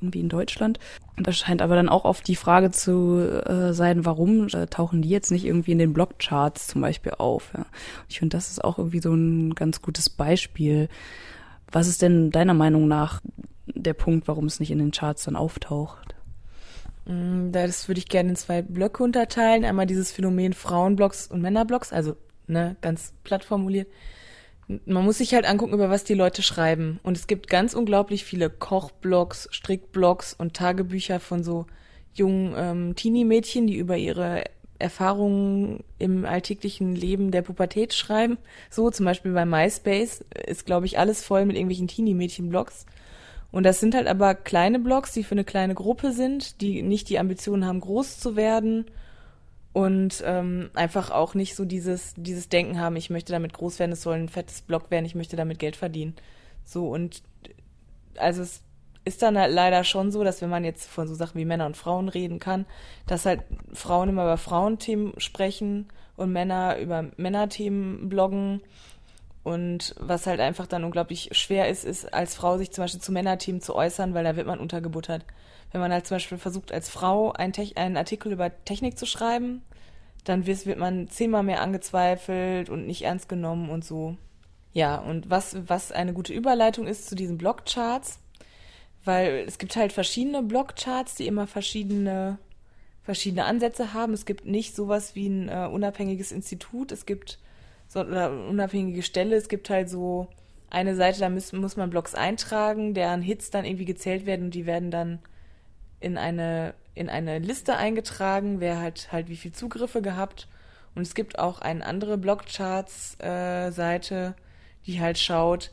irgendwie 0.00 0.20
in 0.20 0.28
Deutschland. 0.28 0.78
Und 1.16 1.26
das 1.26 1.36
scheint 1.36 1.60
aber 1.60 1.74
dann 1.74 1.88
auch 1.88 2.04
oft 2.04 2.26
die 2.26 2.36
Frage 2.36 2.70
zu 2.70 3.18
äh, 3.18 3.72
sein, 3.72 4.06
warum 4.06 4.46
äh, 4.48 4.66
tauchen 4.66 5.02
die 5.02 5.08
jetzt 5.08 5.30
nicht 5.30 5.44
irgendwie 5.44 5.72
in 5.72 5.78
den 5.78 5.92
Blogcharts 5.92 6.68
zum 6.68 6.80
Beispiel 6.80 7.12
auf. 7.18 7.52
Ja? 7.56 7.66
Ich 8.08 8.20
finde, 8.20 8.36
das 8.36 8.50
ist 8.50 8.64
auch 8.64 8.78
irgendwie 8.78 9.00
so 9.00 9.12
ein 9.12 9.54
ganz 9.54 9.82
gutes 9.82 10.08
Beispiel. 10.08 10.88
Was 11.70 11.88
ist 11.88 12.02
denn 12.02 12.30
deiner 12.30 12.54
Meinung 12.54 12.88
nach 12.88 13.20
der 13.66 13.94
Punkt, 13.94 14.26
warum 14.28 14.46
es 14.46 14.60
nicht 14.60 14.70
in 14.70 14.78
den 14.78 14.92
Charts 14.92 15.24
dann 15.24 15.36
auftaucht? 15.36 16.14
Mm, 17.06 17.50
das 17.52 17.88
würde 17.88 17.98
ich 17.98 18.08
gerne 18.08 18.30
in 18.30 18.36
zwei 18.36 18.62
Blöcke 18.62 19.02
unterteilen. 19.02 19.64
Einmal 19.64 19.86
dieses 19.86 20.12
Phänomen 20.12 20.52
Frauenblogs 20.52 21.26
und 21.26 21.42
Männerblogs, 21.42 21.92
also 21.92 22.16
ne, 22.50 22.76
ganz 22.80 23.14
platt 23.24 23.44
formuliert. 23.44 23.88
Man 24.84 25.04
muss 25.04 25.18
sich 25.18 25.34
halt 25.34 25.46
angucken, 25.46 25.72
über 25.72 25.90
was 25.90 26.04
die 26.04 26.14
Leute 26.14 26.42
schreiben. 26.42 27.00
Und 27.02 27.16
es 27.16 27.26
gibt 27.26 27.48
ganz 27.48 27.74
unglaublich 27.74 28.24
viele 28.24 28.50
Kochblogs, 28.50 29.48
Strickblogs 29.50 30.34
und 30.34 30.54
Tagebücher 30.54 31.18
von 31.18 31.42
so 31.42 31.66
jungen 32.14 32.54
ähm, 32.56 32.94
Teenie-Mädchen, 32.94 33.66
die 33.66 33.76
über 33.76 33.96
ihre 33.96 34.44
Erfahrungen 34.78 35.82
im 35.98 36.24
alltäglichen 36.24 36.94
Leben 36.94 37.32
der 37.32 37.42
Pubertät 37.42 37.94
schreiben. 37.94 38.38
So 38.70 38.90
zum 38.90 39.06
Beispiel 39.06 39.32
bei 39.32 39.44
MySpace 39.44 40.24
ist, 40.46 40.66
glaube 40.66 40.86
ich, 40.86 40.98
alles 40.98 41.24
voll 41.24 41.44
mit 41.46 41.56
irgendwelchen 41.56 41.88
Teenie-Mädchen-Blogs. 41.88 42.86
Und 43.50 43.64
das 43.64 43.80
sind 43.80 43.96
halt 43.96 44.06
aber 44.06 44.36
kleine 44.36 44.78
Blogs, 44.78 45.12
die 45.12 45.24
für 45.24 45.32
eine 45.32 45.44
kleine 45.44 45.74
Gruppe 45.74 46.12
sind, 46.12 46.60
die 46.60 46.82
nicht 46.82 47.08
die 47.08 47.18
Ambitionen 47.18 47.66
haben, 47.66 47.80
groß 47.80 48.20
zu 48.20 48.36
werden 48.36 48.86
und 49.72 50.22
ähm, 50.26 50.70
einfach 50.74 51.10
auch 51.10 51.34
nicht 51.34 51.54
so 51.54 51.64
dieses, 51.64 52.14
dieses 52.16 52.48
Denken 52.48 52.80
haben, 52.80 52.96
ich 52.96 53.10
möchte 53.10 53.32
damit 53.32 53.52
groß 53.52 53.78
werden, 53.78 53.92
es 53.92 54.02
soll 54.02 54.16
ein 54.16 54.28
fettes 54.28 54.62
Blog 54.62 54.90
werden, 54.90 55.04
ich 55.04 55.14
möchte 55.14 55.36
damit 55.36 55.58
Geld 55.58 55.76
verdienen. 55.76 56.16
So 56.64 56.88
und 56.88 57.22
also 58.16 58.42
es 58.42 58.62
ist 59.04 59.22
dann 59.22 59.38
halt 59.38 59.52
leider 59.52 59.84
schon 59.84 60.12
so, 60.12 60.24
dass 60.24 60.42
wenn 60.42 60.50
man 60.50 60.64
jetzt 60.64 60.88
von 60.88 61.08
so 61.08 61.14
Sachen 61.14 61.40
wie 61.40 61.44
Männer 61.44 61.66
und 61.66 61.76
Frauen 61.76 62.08
reden 62.08 62.38
kann, 62.38 62.66
dass 63.06 63.26
halt 63.26 63.42
Frauen 63.72 64.10
immer 64.10 64.24
über 64.24 64.36
Frauenthemen 64.36 65.18
sprechen 65.18 65.88
und 66.16 66.32
Männer 66.32 66.78
über 66.78 67.06
Männerthemen 67.16 68.08
bloggen. 68.08 68.60
Und 69.42 69.94
was 69.98 70.26
halt 70.26 70.40
einfach 70.40 70.66
dann 70.66 70.84
unglaublich 70.84 71.30
schwer 71.32 71.68
ist, 71.68 71.84
ist 71.84 72.12
als 72.12 72.34
Frau 72.34 72.58
sich 72.58 72.72
zum 72.72 72.84
Beispiel 72.84 73.00
zu 73.00 73.12
Männerthemen 73.12 73.60
zu 73.60 73.74
äußern, 73.74 74.12
weil 74.12 74.24
da 74.24 74.36
wird 74.36 74.46
man 74.46 74.60
untergebuttert 74.60 75.24
wenn 75.72 75.80
man 75.80 75.92
halt 75.92 76.06
zum 76.06 76.16
Beispiel 76.16 76.38
versucht, 76.38 76.72
als 76.72 76.88
Frau 76.88 77.32
einen, 77.32 77.52
einen 77.76 77.96
Artikel 77.96 78.32
über 78.32 78.50
Technik 78.64 78.98
zu 78.98 79.06
schreiben, 79.06 79.62
dann 80.24 80.46
wird, 80.46 80.66
wird 80.66 80.78
man 80.78 81.08
zehnmal 81.08 81.42
mehr 81.42 81.62
angezweifelt 81.62 82.68
und 82.68 82.86
nicht 82.86 83.02
ernst 83.02 83.28
genommen 83.28 83.70
und 83.70 83.84
so. 83.84 84.16
Ja, 84.72 84.96
und 84.96 85.30
was, 85.30 85.56
was 85.68 85.92
eine 85.92 86.12
gute 86.12 86.32
Überleitung 86.32 86.86
ist 86.86 87.08
zu 87.08 87.14
diesen 87.14 87.38
Blockcharts, 87.38 88.18
weil 89.04 89.44
es 89.46 89.58
gibt 89.58 89.76
halt 89.76 89.92
verschiedene 89.92 90.42
Blockcharts, 90.42 91.14
die 91.14 91.26
immer 91.26 91.46
verschiedene, 91.46 92.38
verschiedene 93.02 93.44
Ansätze 93.44 93.94
haben. 93.94 94.12
Es 94.12 94.26
gibt 94.26 94.44
nicht 94.44 94.76
sowas 94.76 95.14
wie 95.14 95.28
ein 95.28 95.48
äh, 95.48 95.68
unabhängiges 95.72 96.32
Institut, 96.32 96.92
es 96.92 97.06
gibt 97.06 97.38
so 97.90 98.00
eine 98.00 98.30
unabhängige 98.46 99.02
Stelle, 99.02 99.34
es 99.34 99.48
gibt 99.48 99.68
halt 99.68 99.90
so 99.90 100.28
eine 100.70 100.94
Seite, 100.94 101.18
da 101.18 101.28
muss, 101.28 101.52
muss 101.52 101.76
man 101.76 101.90
Blogs 101.90 102.14
eintragen, 102.14 102.94
deren 102.94 103.20
Hits 103.20 103.50
dann 103.50 103.64
irgendwie 103.64 103.84
gezählt 103.84 104.26
werden 104.26 104.46
und 104.46 104.54
die 104.54 104.64
werden 104.64 104.92
dann 104.92 105.18
in 105.98 106.16
eine, 106.16 106.74
in 106.94 107.08
eine 107.08 107.40
Liste 107.40 107.76
eingetragen, 107.76 108.60
wer 108.60 108.80
hat 108.80 109.10
halt 109.10 109.28
wie 109.28 109.34
viel 109.34 109.50
Zugriffe 109.50 110.02
gehabt. 110.02 110.46
Und 110.94 111.02
es 111.02 111.16
gibt 111.16 111.40
auch 111.40 111.60
eine 111.60 111.84
andere 111.84 112.16
Blogcharts-Seite, 112.16 114.34
äh, 114.36 114.40
die 114.86 115.00
halt 115.00 115.18
schaut, 115.18 115.72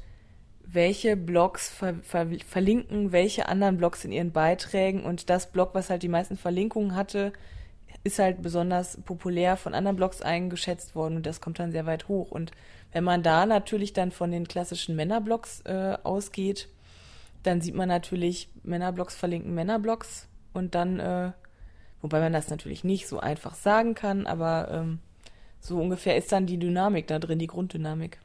welche 0.65 1.15
Blogs 1.15 1.69
ver 1.69 1.93
ver 2.01 2.25
verlinken 2.45 3.11
welche 3.11 3.47
anderen 3.47 3.77
Blogs 3.77 4.03
in 4.03 4.11
ihren 4.11 4.31
Beiträgen 4.31 5.03
und 5.03 5.29
das 5.29 5.51
Blog, 5.51 5.69
was 5.73 5.91
halt 5.91 6.01
die 6.01 6.09
meisten 6.09 6.35
Verlinkungen 6.35 6.95
hatte, 6.95 7.31
ist 8.07 8.19
halt 8.19 8.41
besonders 8.41 8.97
populär 9.03 9.57
von 9.57 9.73
anderen 9.73 9.97
Blogs 9.97 10.21
eingeschätzt 10.21 10.95
worden 10.95 11.17
und 11.17 11.25
das 11.25 11.41
kommt 11.41 11.59
dann 11.59 11.71
sehr 11.71 11.85
weit 11.85 12.07
hoch. 12.07 12.31
Und 12.31 12.51
wenn 12.91 13.03
man 13.03 13.21
da 13.21 13.45
natürlich 13.45 13.93
dann 13.93 14.11
von 14.11 14.31
den 14.31 14.47
klassischen 14.47 14.95
Männerblogs 14.95 15.61
äh, 15.65 15.97
ausgeht, 16.03 16.69
dann 17.43 17.61
sieht 17.61 17.75
man 17.75 17.89
natürlich 17.89 18.49
Männerblogs 18.63 19.15
verlinken 19.15 19.53
Männerblogs 19.53 20.27
und 20.53 20.73
dann, 20.73 20.99
äh, 20.99 21.31
wobei 22.01 22.19
man 22.19 22.33
das 22.33 22.49
natürlich 22.49 22.83
nicht 22.83 23.07
so 23.07 23.19
einfach 23.19 23.55
sagen 23.55 23.93
kann, 23.93 24.25
aber 24.25 24.69
ähm, 24.71 24.99
so 25.59 25.77
ungefähr 25.77 26.15
ist 26.17 26.31
dann 26.31 26.45
die 26.45 26.57
Dynamik 26.57 27.07
da 27.07 27.19
drin, 27.19 27.39
die 27.39 27.47
Grunddynamik. 27.47 28.19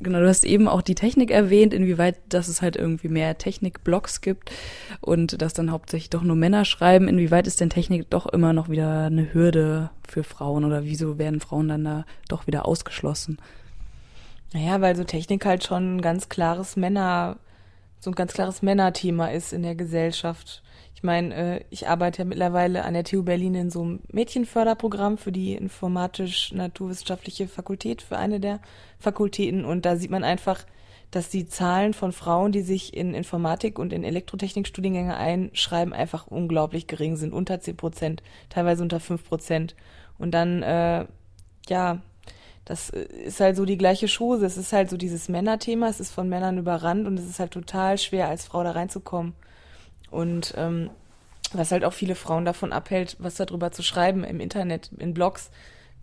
Genau, 0.00 0.20
du 0.20 0.28
hast 0.28 0.44
eben 0.44 0.68
auch 0.68 0.82
die 0.82 0.94
Technik 0.94 1.32
erwähnt, 1.32 1.74
inwieweit, 1.74 2.16
dass 2.28 2.46
es 2.46 2.62
halt 2.62 2.76
irgendwie 2.76 3.08
mehr 3.08 3.36
Technik-Blogs 3.36 4.20
gibt 4.20 4.52
und 5.00 5.42
dass 5.42 5.54
dann 5.54 5.72
hauptsächlich 5.72 6.10
doch 6.10 6.22
nur 6.22 6.36
Männer 6.36 6.64
schreiben. 6.64 7.08
Inwieweit 7.08 7.48
ist 7.48 7.60
denn 7.60 7.70
Technik 7.70 8.08
doch 8.08 8.26
immer 8.26 8.52
noch 8.52 8.68
wieder 8.68 9.06
eine 9.06 9.34
Hürde 9.34 9.90
für 10.06 10.22
Frauen 10.22 10.64
oder 10.64 10.84
wieso 10.84 11.18
werden 11.18 11.40
Frauen 11.40 11.68
dann 11.68 11.84
da 11.84 12.04
doch 12.28 12.46
wieder 12.46 12.66
ausgeschlossen? 12.66 13.38
Naja, 14.52 14.80
weil 14.80 14.94
so 14.94 15.02
Technik 15.02 15.44
halt 15.44 15.64
schon 15.64 15.96
ein 15.96 16.00
ganz 16.00 16.28
klares 16.28 16.76
Männer, 16.76 17.36
so 17.98 18.10
ein 18.10 18.14
ganz 18.14 18.32
klares 18.32 18.62
Männerthema 18.62 19.26
ist 19.26 19.52
in 19.52 19.64
der 19.64 19.74
Gesellschaft. 19.74 20.62
Ich 20.98 21.04
meine, 21.04 21.32
äh, 21.32 21.64
ich 21.70 21.86
arbeite 21.86 22.18
ja 22.18 22.24
mittlerweile 22.24 22.84
an 22.84 22.92
der 22.92 23.04
TU 23.04 23.22
Berlin 23.22 23.54
in 23.54 23.70
so 23.70 23.82
einem 23.82 24.00
Mädchenförderprogramm 24.10 25.16
für 25.16 25.30
die 25.30 25.54
informatisch-naturwissenschaftliche 25.54 27.46
Fakultät, 27.46 28.02
für 28.02 28.18
eine 28.18 28.40
der 28.40 28.58
Fakultäten. 28.98 29.64
Und 29.64 29.86
da 29.86 29.94
sieht 29.94 30.10
man 30.10 30.24
einfach, 30.24 30.66
dass 31.12 31.28
die 31.28 31.46
Zahlen 31.46 31.94
von 31.94 32.10
Frauen, 32.10 32.50
die 32.50 32.62
sich 32.62 32.96
in 32.96 33.14
Informatik 33.14 33.78
und 33.78 33.92
in 33.92 34.02
Elektrotechnikstudiengänge 34.02 35.16
einschreiben, 35.16 35.94
einfach 35.94 36.26
unglaublich 36.26 36.88
gering 36.88 37.14
sind. 37.14 37.32
Unter 37.32 37.60
zehn 37.60 37.76
Prozent, 37.76 38.24
teilweise 38.48 38.82
unter 38.82 38.98
fünf 38.98 39.22
Prozent. 39.22 39.76
Und 40.18 40.32
dann, 40.32 40.64
äh, 40.64 41.06
ja, 41.68 42.02
das 42.64 42.90
ist 42.90 43.38
halt 43.38 43.54
so 43.54 43.64
die 43.64 43.78
gleiche 43.78 44.08
Chose. 44.08 44.44
Es 44.44 44.56
ist 44.56 44.72
halt 44.72 44.90
so 44.90 44.96
dieses 44.96 45.28
Männerthema, 45.28 45.86
es 45.86 46.00
ist 46.00 46.10
von 46.10 46.28
Männern 46.28 46.58
überrannt 46.58 47.06
und 47.06 47.20
es 47.20 47.26
ist 47.28 47.38
halt 47.38 47.52
total 47.52 47.98
schwer, 47.98 48.26
als 48.26 48.46
Frau 48.46 48.64
da 48.64 48.72
reinzukommen. 48.72 49.34
Und 50.10 50.54
ähm, 50.56 50.90
was 51.52 51.72
halt 51.72 51.84
auch 51.84 51.92
viele 51.92 52.14
Frauen 52.14 52.44
davon 52.44 52.72
abhält, 52.72 53.16
was 53.18 53.36
darüber 53.36 53.72
zu 53.72 53.82
schreiben 53.82 54.24
im 54.24 54.40
Internet, 54.40 54.90
in 54.98 55.14
Blogs, 55.14 55.50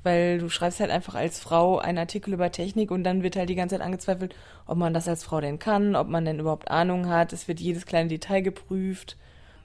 weil 0.03 0.37
du 0.37 0.49
schreibst 0.49 0.79
halt 0.79 0.91
einfach 0.91 1.15
als 1.15 1.39
Frau 1.39 1.79
einen 1.79 1.97
Artikel 1.97 2.33
über 2.33 2.51
Technik 2.51 2.91
und 2.91 3.03
dann 3.03 3.23
wird 3.23 3.35
halt 3.35 3.49
die 3.49 3.55
ganze 3.55 3.75
Zeit 3.75 3.85
angezweifelt, 3.85 4.35
ob 4.67 4.77
man 4.77 4.93
das 4.93 5.07
als 5.07 5.23
Frau 5.23 5.41
denn 5.41 5.59
kann, 5.59 5.95
ob 5.95 6.07
man 6.07 6.25
denn 6.25 6.39
überhaupt 6.39 6.69
Ahnung 6.69 7.09
hat. 7.09 7.33
Es 7.33 7.47
wird 7.47 7.59
jedes 7.59 7.85
kleine 7.85 8.09
Detail 8.09 8.41
geprüft. 8.41 9.17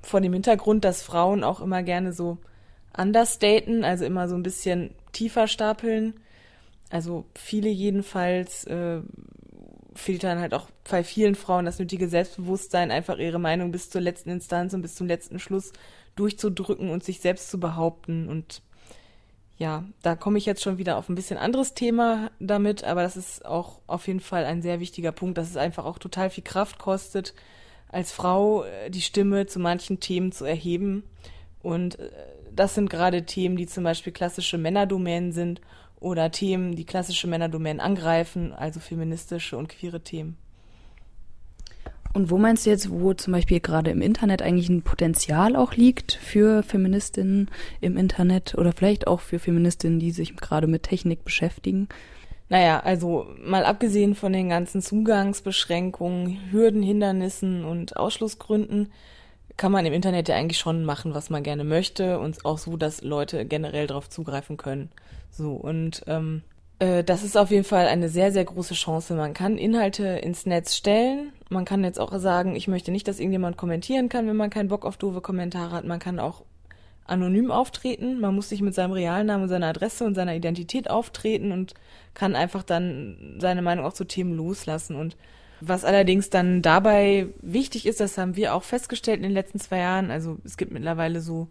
Vor 0.03 0.21
dem 0.21 0.33
Hintergrund, 0.33 0.85
dass 0.85 1.03
Frauen 1.03 1.45
auch 1.45 1.61
immer 1.61 1.83
gerne 1.83 2.13
so 2.13 2.39
understaten, 2.97 3.85
also 3.85 4.07
immer 4.07 4.29
so 4.29 4.35
ein 4.35 4.43
bisschen 4.43 4.95
tiefer 5.13 5.47
stapeln. 5.47 6.15
Also 6.91 7.25
viele 7.35 7.69
jedenfalls 7.69 8.65
äh, 8.65 9.01
fehlt 9.95 10.23
dann 10.23 10.39
halt 10.39 10.55
auch 10.55 10.69
bei 10.89 11.05
vielen 11.05 11.35
Frauen 11.35 11.65
das 11.65 11.79
nötige 11.79 12.09
Selbstbewusstsein, 12.09 12.91
einfach 12.91 13.19
ihre 13.19 13.39
Meinung 13.39 13.73
bis 13.73 13.91
zur 13.91 14.01
letzten 14.01 14.31
Instanz 14.31 14.75
und 14.75 14.83
bis 14.83 14.95
zum 14.95 15.07
letzten 15.07 15.39
Schluss 15.39 15.73
durchzudrücken 16.17 16.91
und 16.91 17.05
sich 17.05 17.21
selbst 17.21 17.51
zu 17.51 17.59
behaupten. 17.59 18.29
Und 18.29 18.63
ja, 19.57 19.85
da 20.03 20.17
komme 20.17 20.39
ich 20.39 20.47
jetzt 20.47 20.63
schon 20.63 20.79
wieder 20.79 20.97
auf 20.97 21.09
ein 21.09 21.15
bisschen 21.15 21.39
anderes 21.39 21.75
Thema 21.75 22.31
damit, 22.39 22.85
aber 22.85 23.03
das 23.03 23.17
ist 23.17 23.45
auch 23.45 23.81
auf 23.87 24.07
jeden 24.07 24.21
Fall 24.21 24.45
ein 24.45 24.63
sehr 24.63 24.81
wichtiger 24.81 25.13
Punkt, 25.13 25.39
dass 25.39 25.51
es 25.51 25.57
einfach 25.57 25.85
auch 25.85 25.99
total 25.99 26.31
viel 26.31 26.45
Kraft 26.45 26.79
kostet, 26.79 27.35
als 27.89 28.13
Frau 28.13 28.65
äh, 28.65 28.91
die 28.91 29.03
Stimme 29.03 29.47
zu 29.47 29.59
manchen 29.59 30.01
Themen 30.01 30.33
zu 30.33 30.45
erheben. 30.45 31.05
Und 31.63 31.99
äh, 31.99 32.11
das 32.55 32.75
sind 32.75 32.91
gerade 32.91 33.27
Themen, 33.27 33.57
die 33.57 33.67
zum 33.67 33.85
Beispiel 33.85 34.13
klassische 34.13 34.59
Männerdomänen 34.59 35.33
sind 35.33 35.61
oder 36.01 36.31
Themen, 36.31 36.75
die 36.75 36.85
klassische 36.85 37.27
Männerdomänen 37.27 37.81
angreifen, 37.81 38.53
also 38.53 38.81
feministische 38.81 39.57
und 39.57 39.69
queere 39.69 40.01
Themen. 40.01 40.37
Und 42.13 42.31
wo 42.31 42.39
meinst 42.39 42.67
du 42.67 42.71
jetzt, 42.71 42.91
wo 42.91 43.15
zum 43.15 43.33
Beispiel 43.33 43.61
gerade 43.61 43.93
im 43.93 44.03
Internet 44.03 44.43
eigentlich 44.43 44.69
ein 44.69 44.83
Potenzial 44.83 45.55
auch 45.55 45.75
liegt 45.75 46.13
für 46.13 46.65
Feministinnen 46.65 47.49
im 47.81 47.97
Internet 47.97 48.57
oder 48.57 48.73
vielleicht 48.73 49.07
auch 49.07 49.21
für 49.21 49.39
Feministinnen, 49.39 50.01
die 50.01 50.11
sich 50.11 50.35
gerade 50.37 50.67
mit 50.67 50.83
Technik 50.83 51.25
beschäftigen? 51.25 51.89
Naja, 52.49 52.81
also 52.81 53.29
mal 53.41 53.65
abgesehen 53.65 54.17
von 54.17 54.33
den 54.33 54.49
ganzen 54.49 54.83
Zugangsbeschränkungen, 54.83 56.51
Hürden, 56.51 56.83
Hindernissen 56.83 57.65
und 57.65 57.97
Ausschlussgründen, 57.97 58.91
kann 59.57 59.71
man 59.71 59.87
im 59.87 59.93
Internet 59.93 60.29
ja 60.29 60.35
eigentlich 60.35 60.59
schon 60.59 60.85
machen, 60.85 61.15
was 61.15 61.31
man 61.31 61.45
gerne 61.45 61.63
möchte 61.63 62.19
und 62.19 62.45
auch 62.45 62.59
so, 62.59 62.77
dass 62.77 63.03
Leute 63.03 63.45
generell 63.45 63.87
darauf 63.87 64.09
zugreifen 64.09 64.57
können. 64.57 64.91
So, 65.31 65.53
und 65.53 66.03
ähm, 66.07 66.43
äh, 66.81 67.05
das 67.05 67.23
ist 67.23 67.37
auf 67.37 67.51
jeden 67.51 67.65
Fall 67.65 67.87
eine 67.87 68.09
sehr, 68.09 68.33
sehr 68.33 68.45
große 68.45 68.75
Chance. 68.75 69.15
Man 69.15 69.35
kann 69.35 69.57
Inhalte 69.57 70.05
ins 70.07 70.47
Netz 70.47 70.75
stellen. 70.75 71.33
Man 71.49 71.65
kann 71.65 71.85
jetzt 71.85 72.01
auch 72.01 72.17
sagen, 72.19 72.57
ich 72.57 72.69
möchte 72.69 72.91
nicht, 72.91 73.07
dass 73.07 73.21
irgendjemand 73.21 73.57
kommentieren 73.57 74.09
kann, 74.09 74.27
wenn 74.27 74.37
man 74.37 74.51
keinen 74.51 74.69
Bock 74.69 74.85
auf 74.85 74.97
doofe 74.97 75.21
Kommentare 75.21 75.73
hat. 75.73 75.85
Man 75.85 76.01
kann 76.01 76.19
auch 76.19 76.45
anonym 77.07 77.51
auftreten. 77.51 78.21
Man 78.21 78.35
muss 78.35 78.49
sich 78.49 78.63
mit 78.63 78.75
seinem 78.75 78.93
Realnamen, 78.93 79.49
seiner 79.49 79.69
Adresse 79.69 80.05
und 80.05 80.15
seiner 80.15 80.35
Identität 80.35 80.89
auftreten 80.89 81.53
und 81.53 81.75
kann 82.15 82.35
einfach 82.35 82.63
dann 82.63 83.37
seine 83.39 83.63
Meinung 83.63 83.85
auch 83.85 83.93
zu 83.93 84.05
Themen 84.05 84.35
loslassen. 84.35 84.97
Und 84.97 85.17
was 85.61 85.85
allerdings 85.85 86.31
dann 86.31 86.63
dabei 86.63 87.27
wichtig 87.43 87.87
ist, 87.87 88.01
das 88.01 88.17
haben 88.17 88.37
wir 88.37 88.55
auch 88.55 88.63
festgestellt 88.63 89.19
in 89.19 89.25
den 89.25 89.33
letzten 89.33 89.59
zwei 89.59 89.79
Jahren. 89.79 90.11
Also 90.11 90.39
es 90.45 90.57
gibt 90.57 90.73
mittlerweile 90.73 91.21
so 91.21 91.49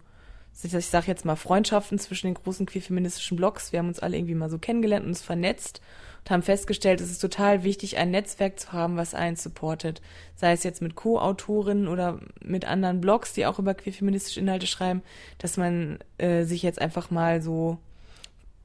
ich 0.62 0.86
sage 0.86 1.06
jetzt 1.06 1.24
mal 1.24 1.36
Freundschaften 1.36 1.98
zwischen 1.98 2.26
den 2.26 2.34
großen 2.34 2.66
queer-feministischen 2.66 3.36
Blogs. 3.36 3.72
Wir 3.72 3.78
haben 3.78 3.88
uns 3.88 4.00
alle 4.00 4.16
irgendwie 4.16 4.34
mal 4.34 4.50
so 4.50 4.58
kennengelernt 4.58 5.04
und 5.04 5.12
uns 5.12 5.22
vernetzt 5.22 5.80
und 6.20 6.30
haben 6.30 6.42
festgestellt, 6.42 7.00
es 7.00 7.10
ist 7.10 7.20
total 7.20 7.64
wichtig, 7.64 7.96
ein 7.96 8.10
Netzwerk 8.10 8.60
zu 8.60 8.72
haben, 8.72 8.96
was 8.96 9.14
einen 9.14 9.36
supportet. 9.36 10.02
Sei 10.36 10.52
es 10.52 10.62
jetzt 10.62 10.82
mit 10.82 10.94
Co-Autorinnen 10.94 11.88
oder 11.88 12.20
mit 12.44 12.66
anderen 12.66 13.00
Blogs, 13.00 13.32
die 13.32 13.46
auch 13.46 13.58
über 13.58 13.74
queer-feministische 13.74 14.40
Inhalte 14.40 14.66
schreiben, 14.66 15.02
dass 15.38 15.56
man 15.56 15.98
äh, 16.18 16.44
sich 16.44 16.62
jetzt 16.62 16.80
einfach 16.80 17.10
mal 17.10 17.40
so 17.40 17.78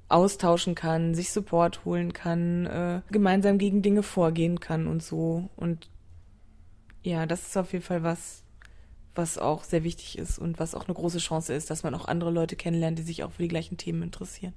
austauschen 0.08 0.76
kann, 0.76 1.16
sich 1.16 1.32
Support 1.32 1.86
holen 1.86 2.14
kann, 2.14 2.66
äh, 2.66 3.02
gemeinsam 3.12 3.58
gegen 3.58 3.82
Dinge 3.82 4.04
vorgehen 4.04 4.60
kann 4.60 4.88
und 4.88 5.02
so. 5.02 5.50
Und 5.56 5.90
ja, 7.04 7.26
das 7.26 7.48
ist 7.48 7.58
auf 7.58 7.74
jeden 7.74 7.86
Fall 7.86 8.04
was, 8.04 8.44
was 9.16 9.38
auch 9.38 9.64
sehr 9.64 9.84
wichtig 9.84 10.18
ist 10.18 10.40
und 10.40 10.60
was 10.60 10.76
auch 10.76 10.86
eine 10.86 10.94
große 10.94 11.20
Chance 11.20 11.54
ist, 11.54 11.70
dass 11.70 11.84
man 11.84 11.96
auch 11.96 12.06
andere 12.06 12.32
Leute 12.32 12.56
kennenlernt, 12.56 13.00
die 13.00 13.04
sich 13.04 13.24
auch 13.24 13.32
für 13.32 13.44
die 13.44 13.48
gleichen 13.48 13.78
Themen 13.78 14.04
interessieren. 14.04 14.54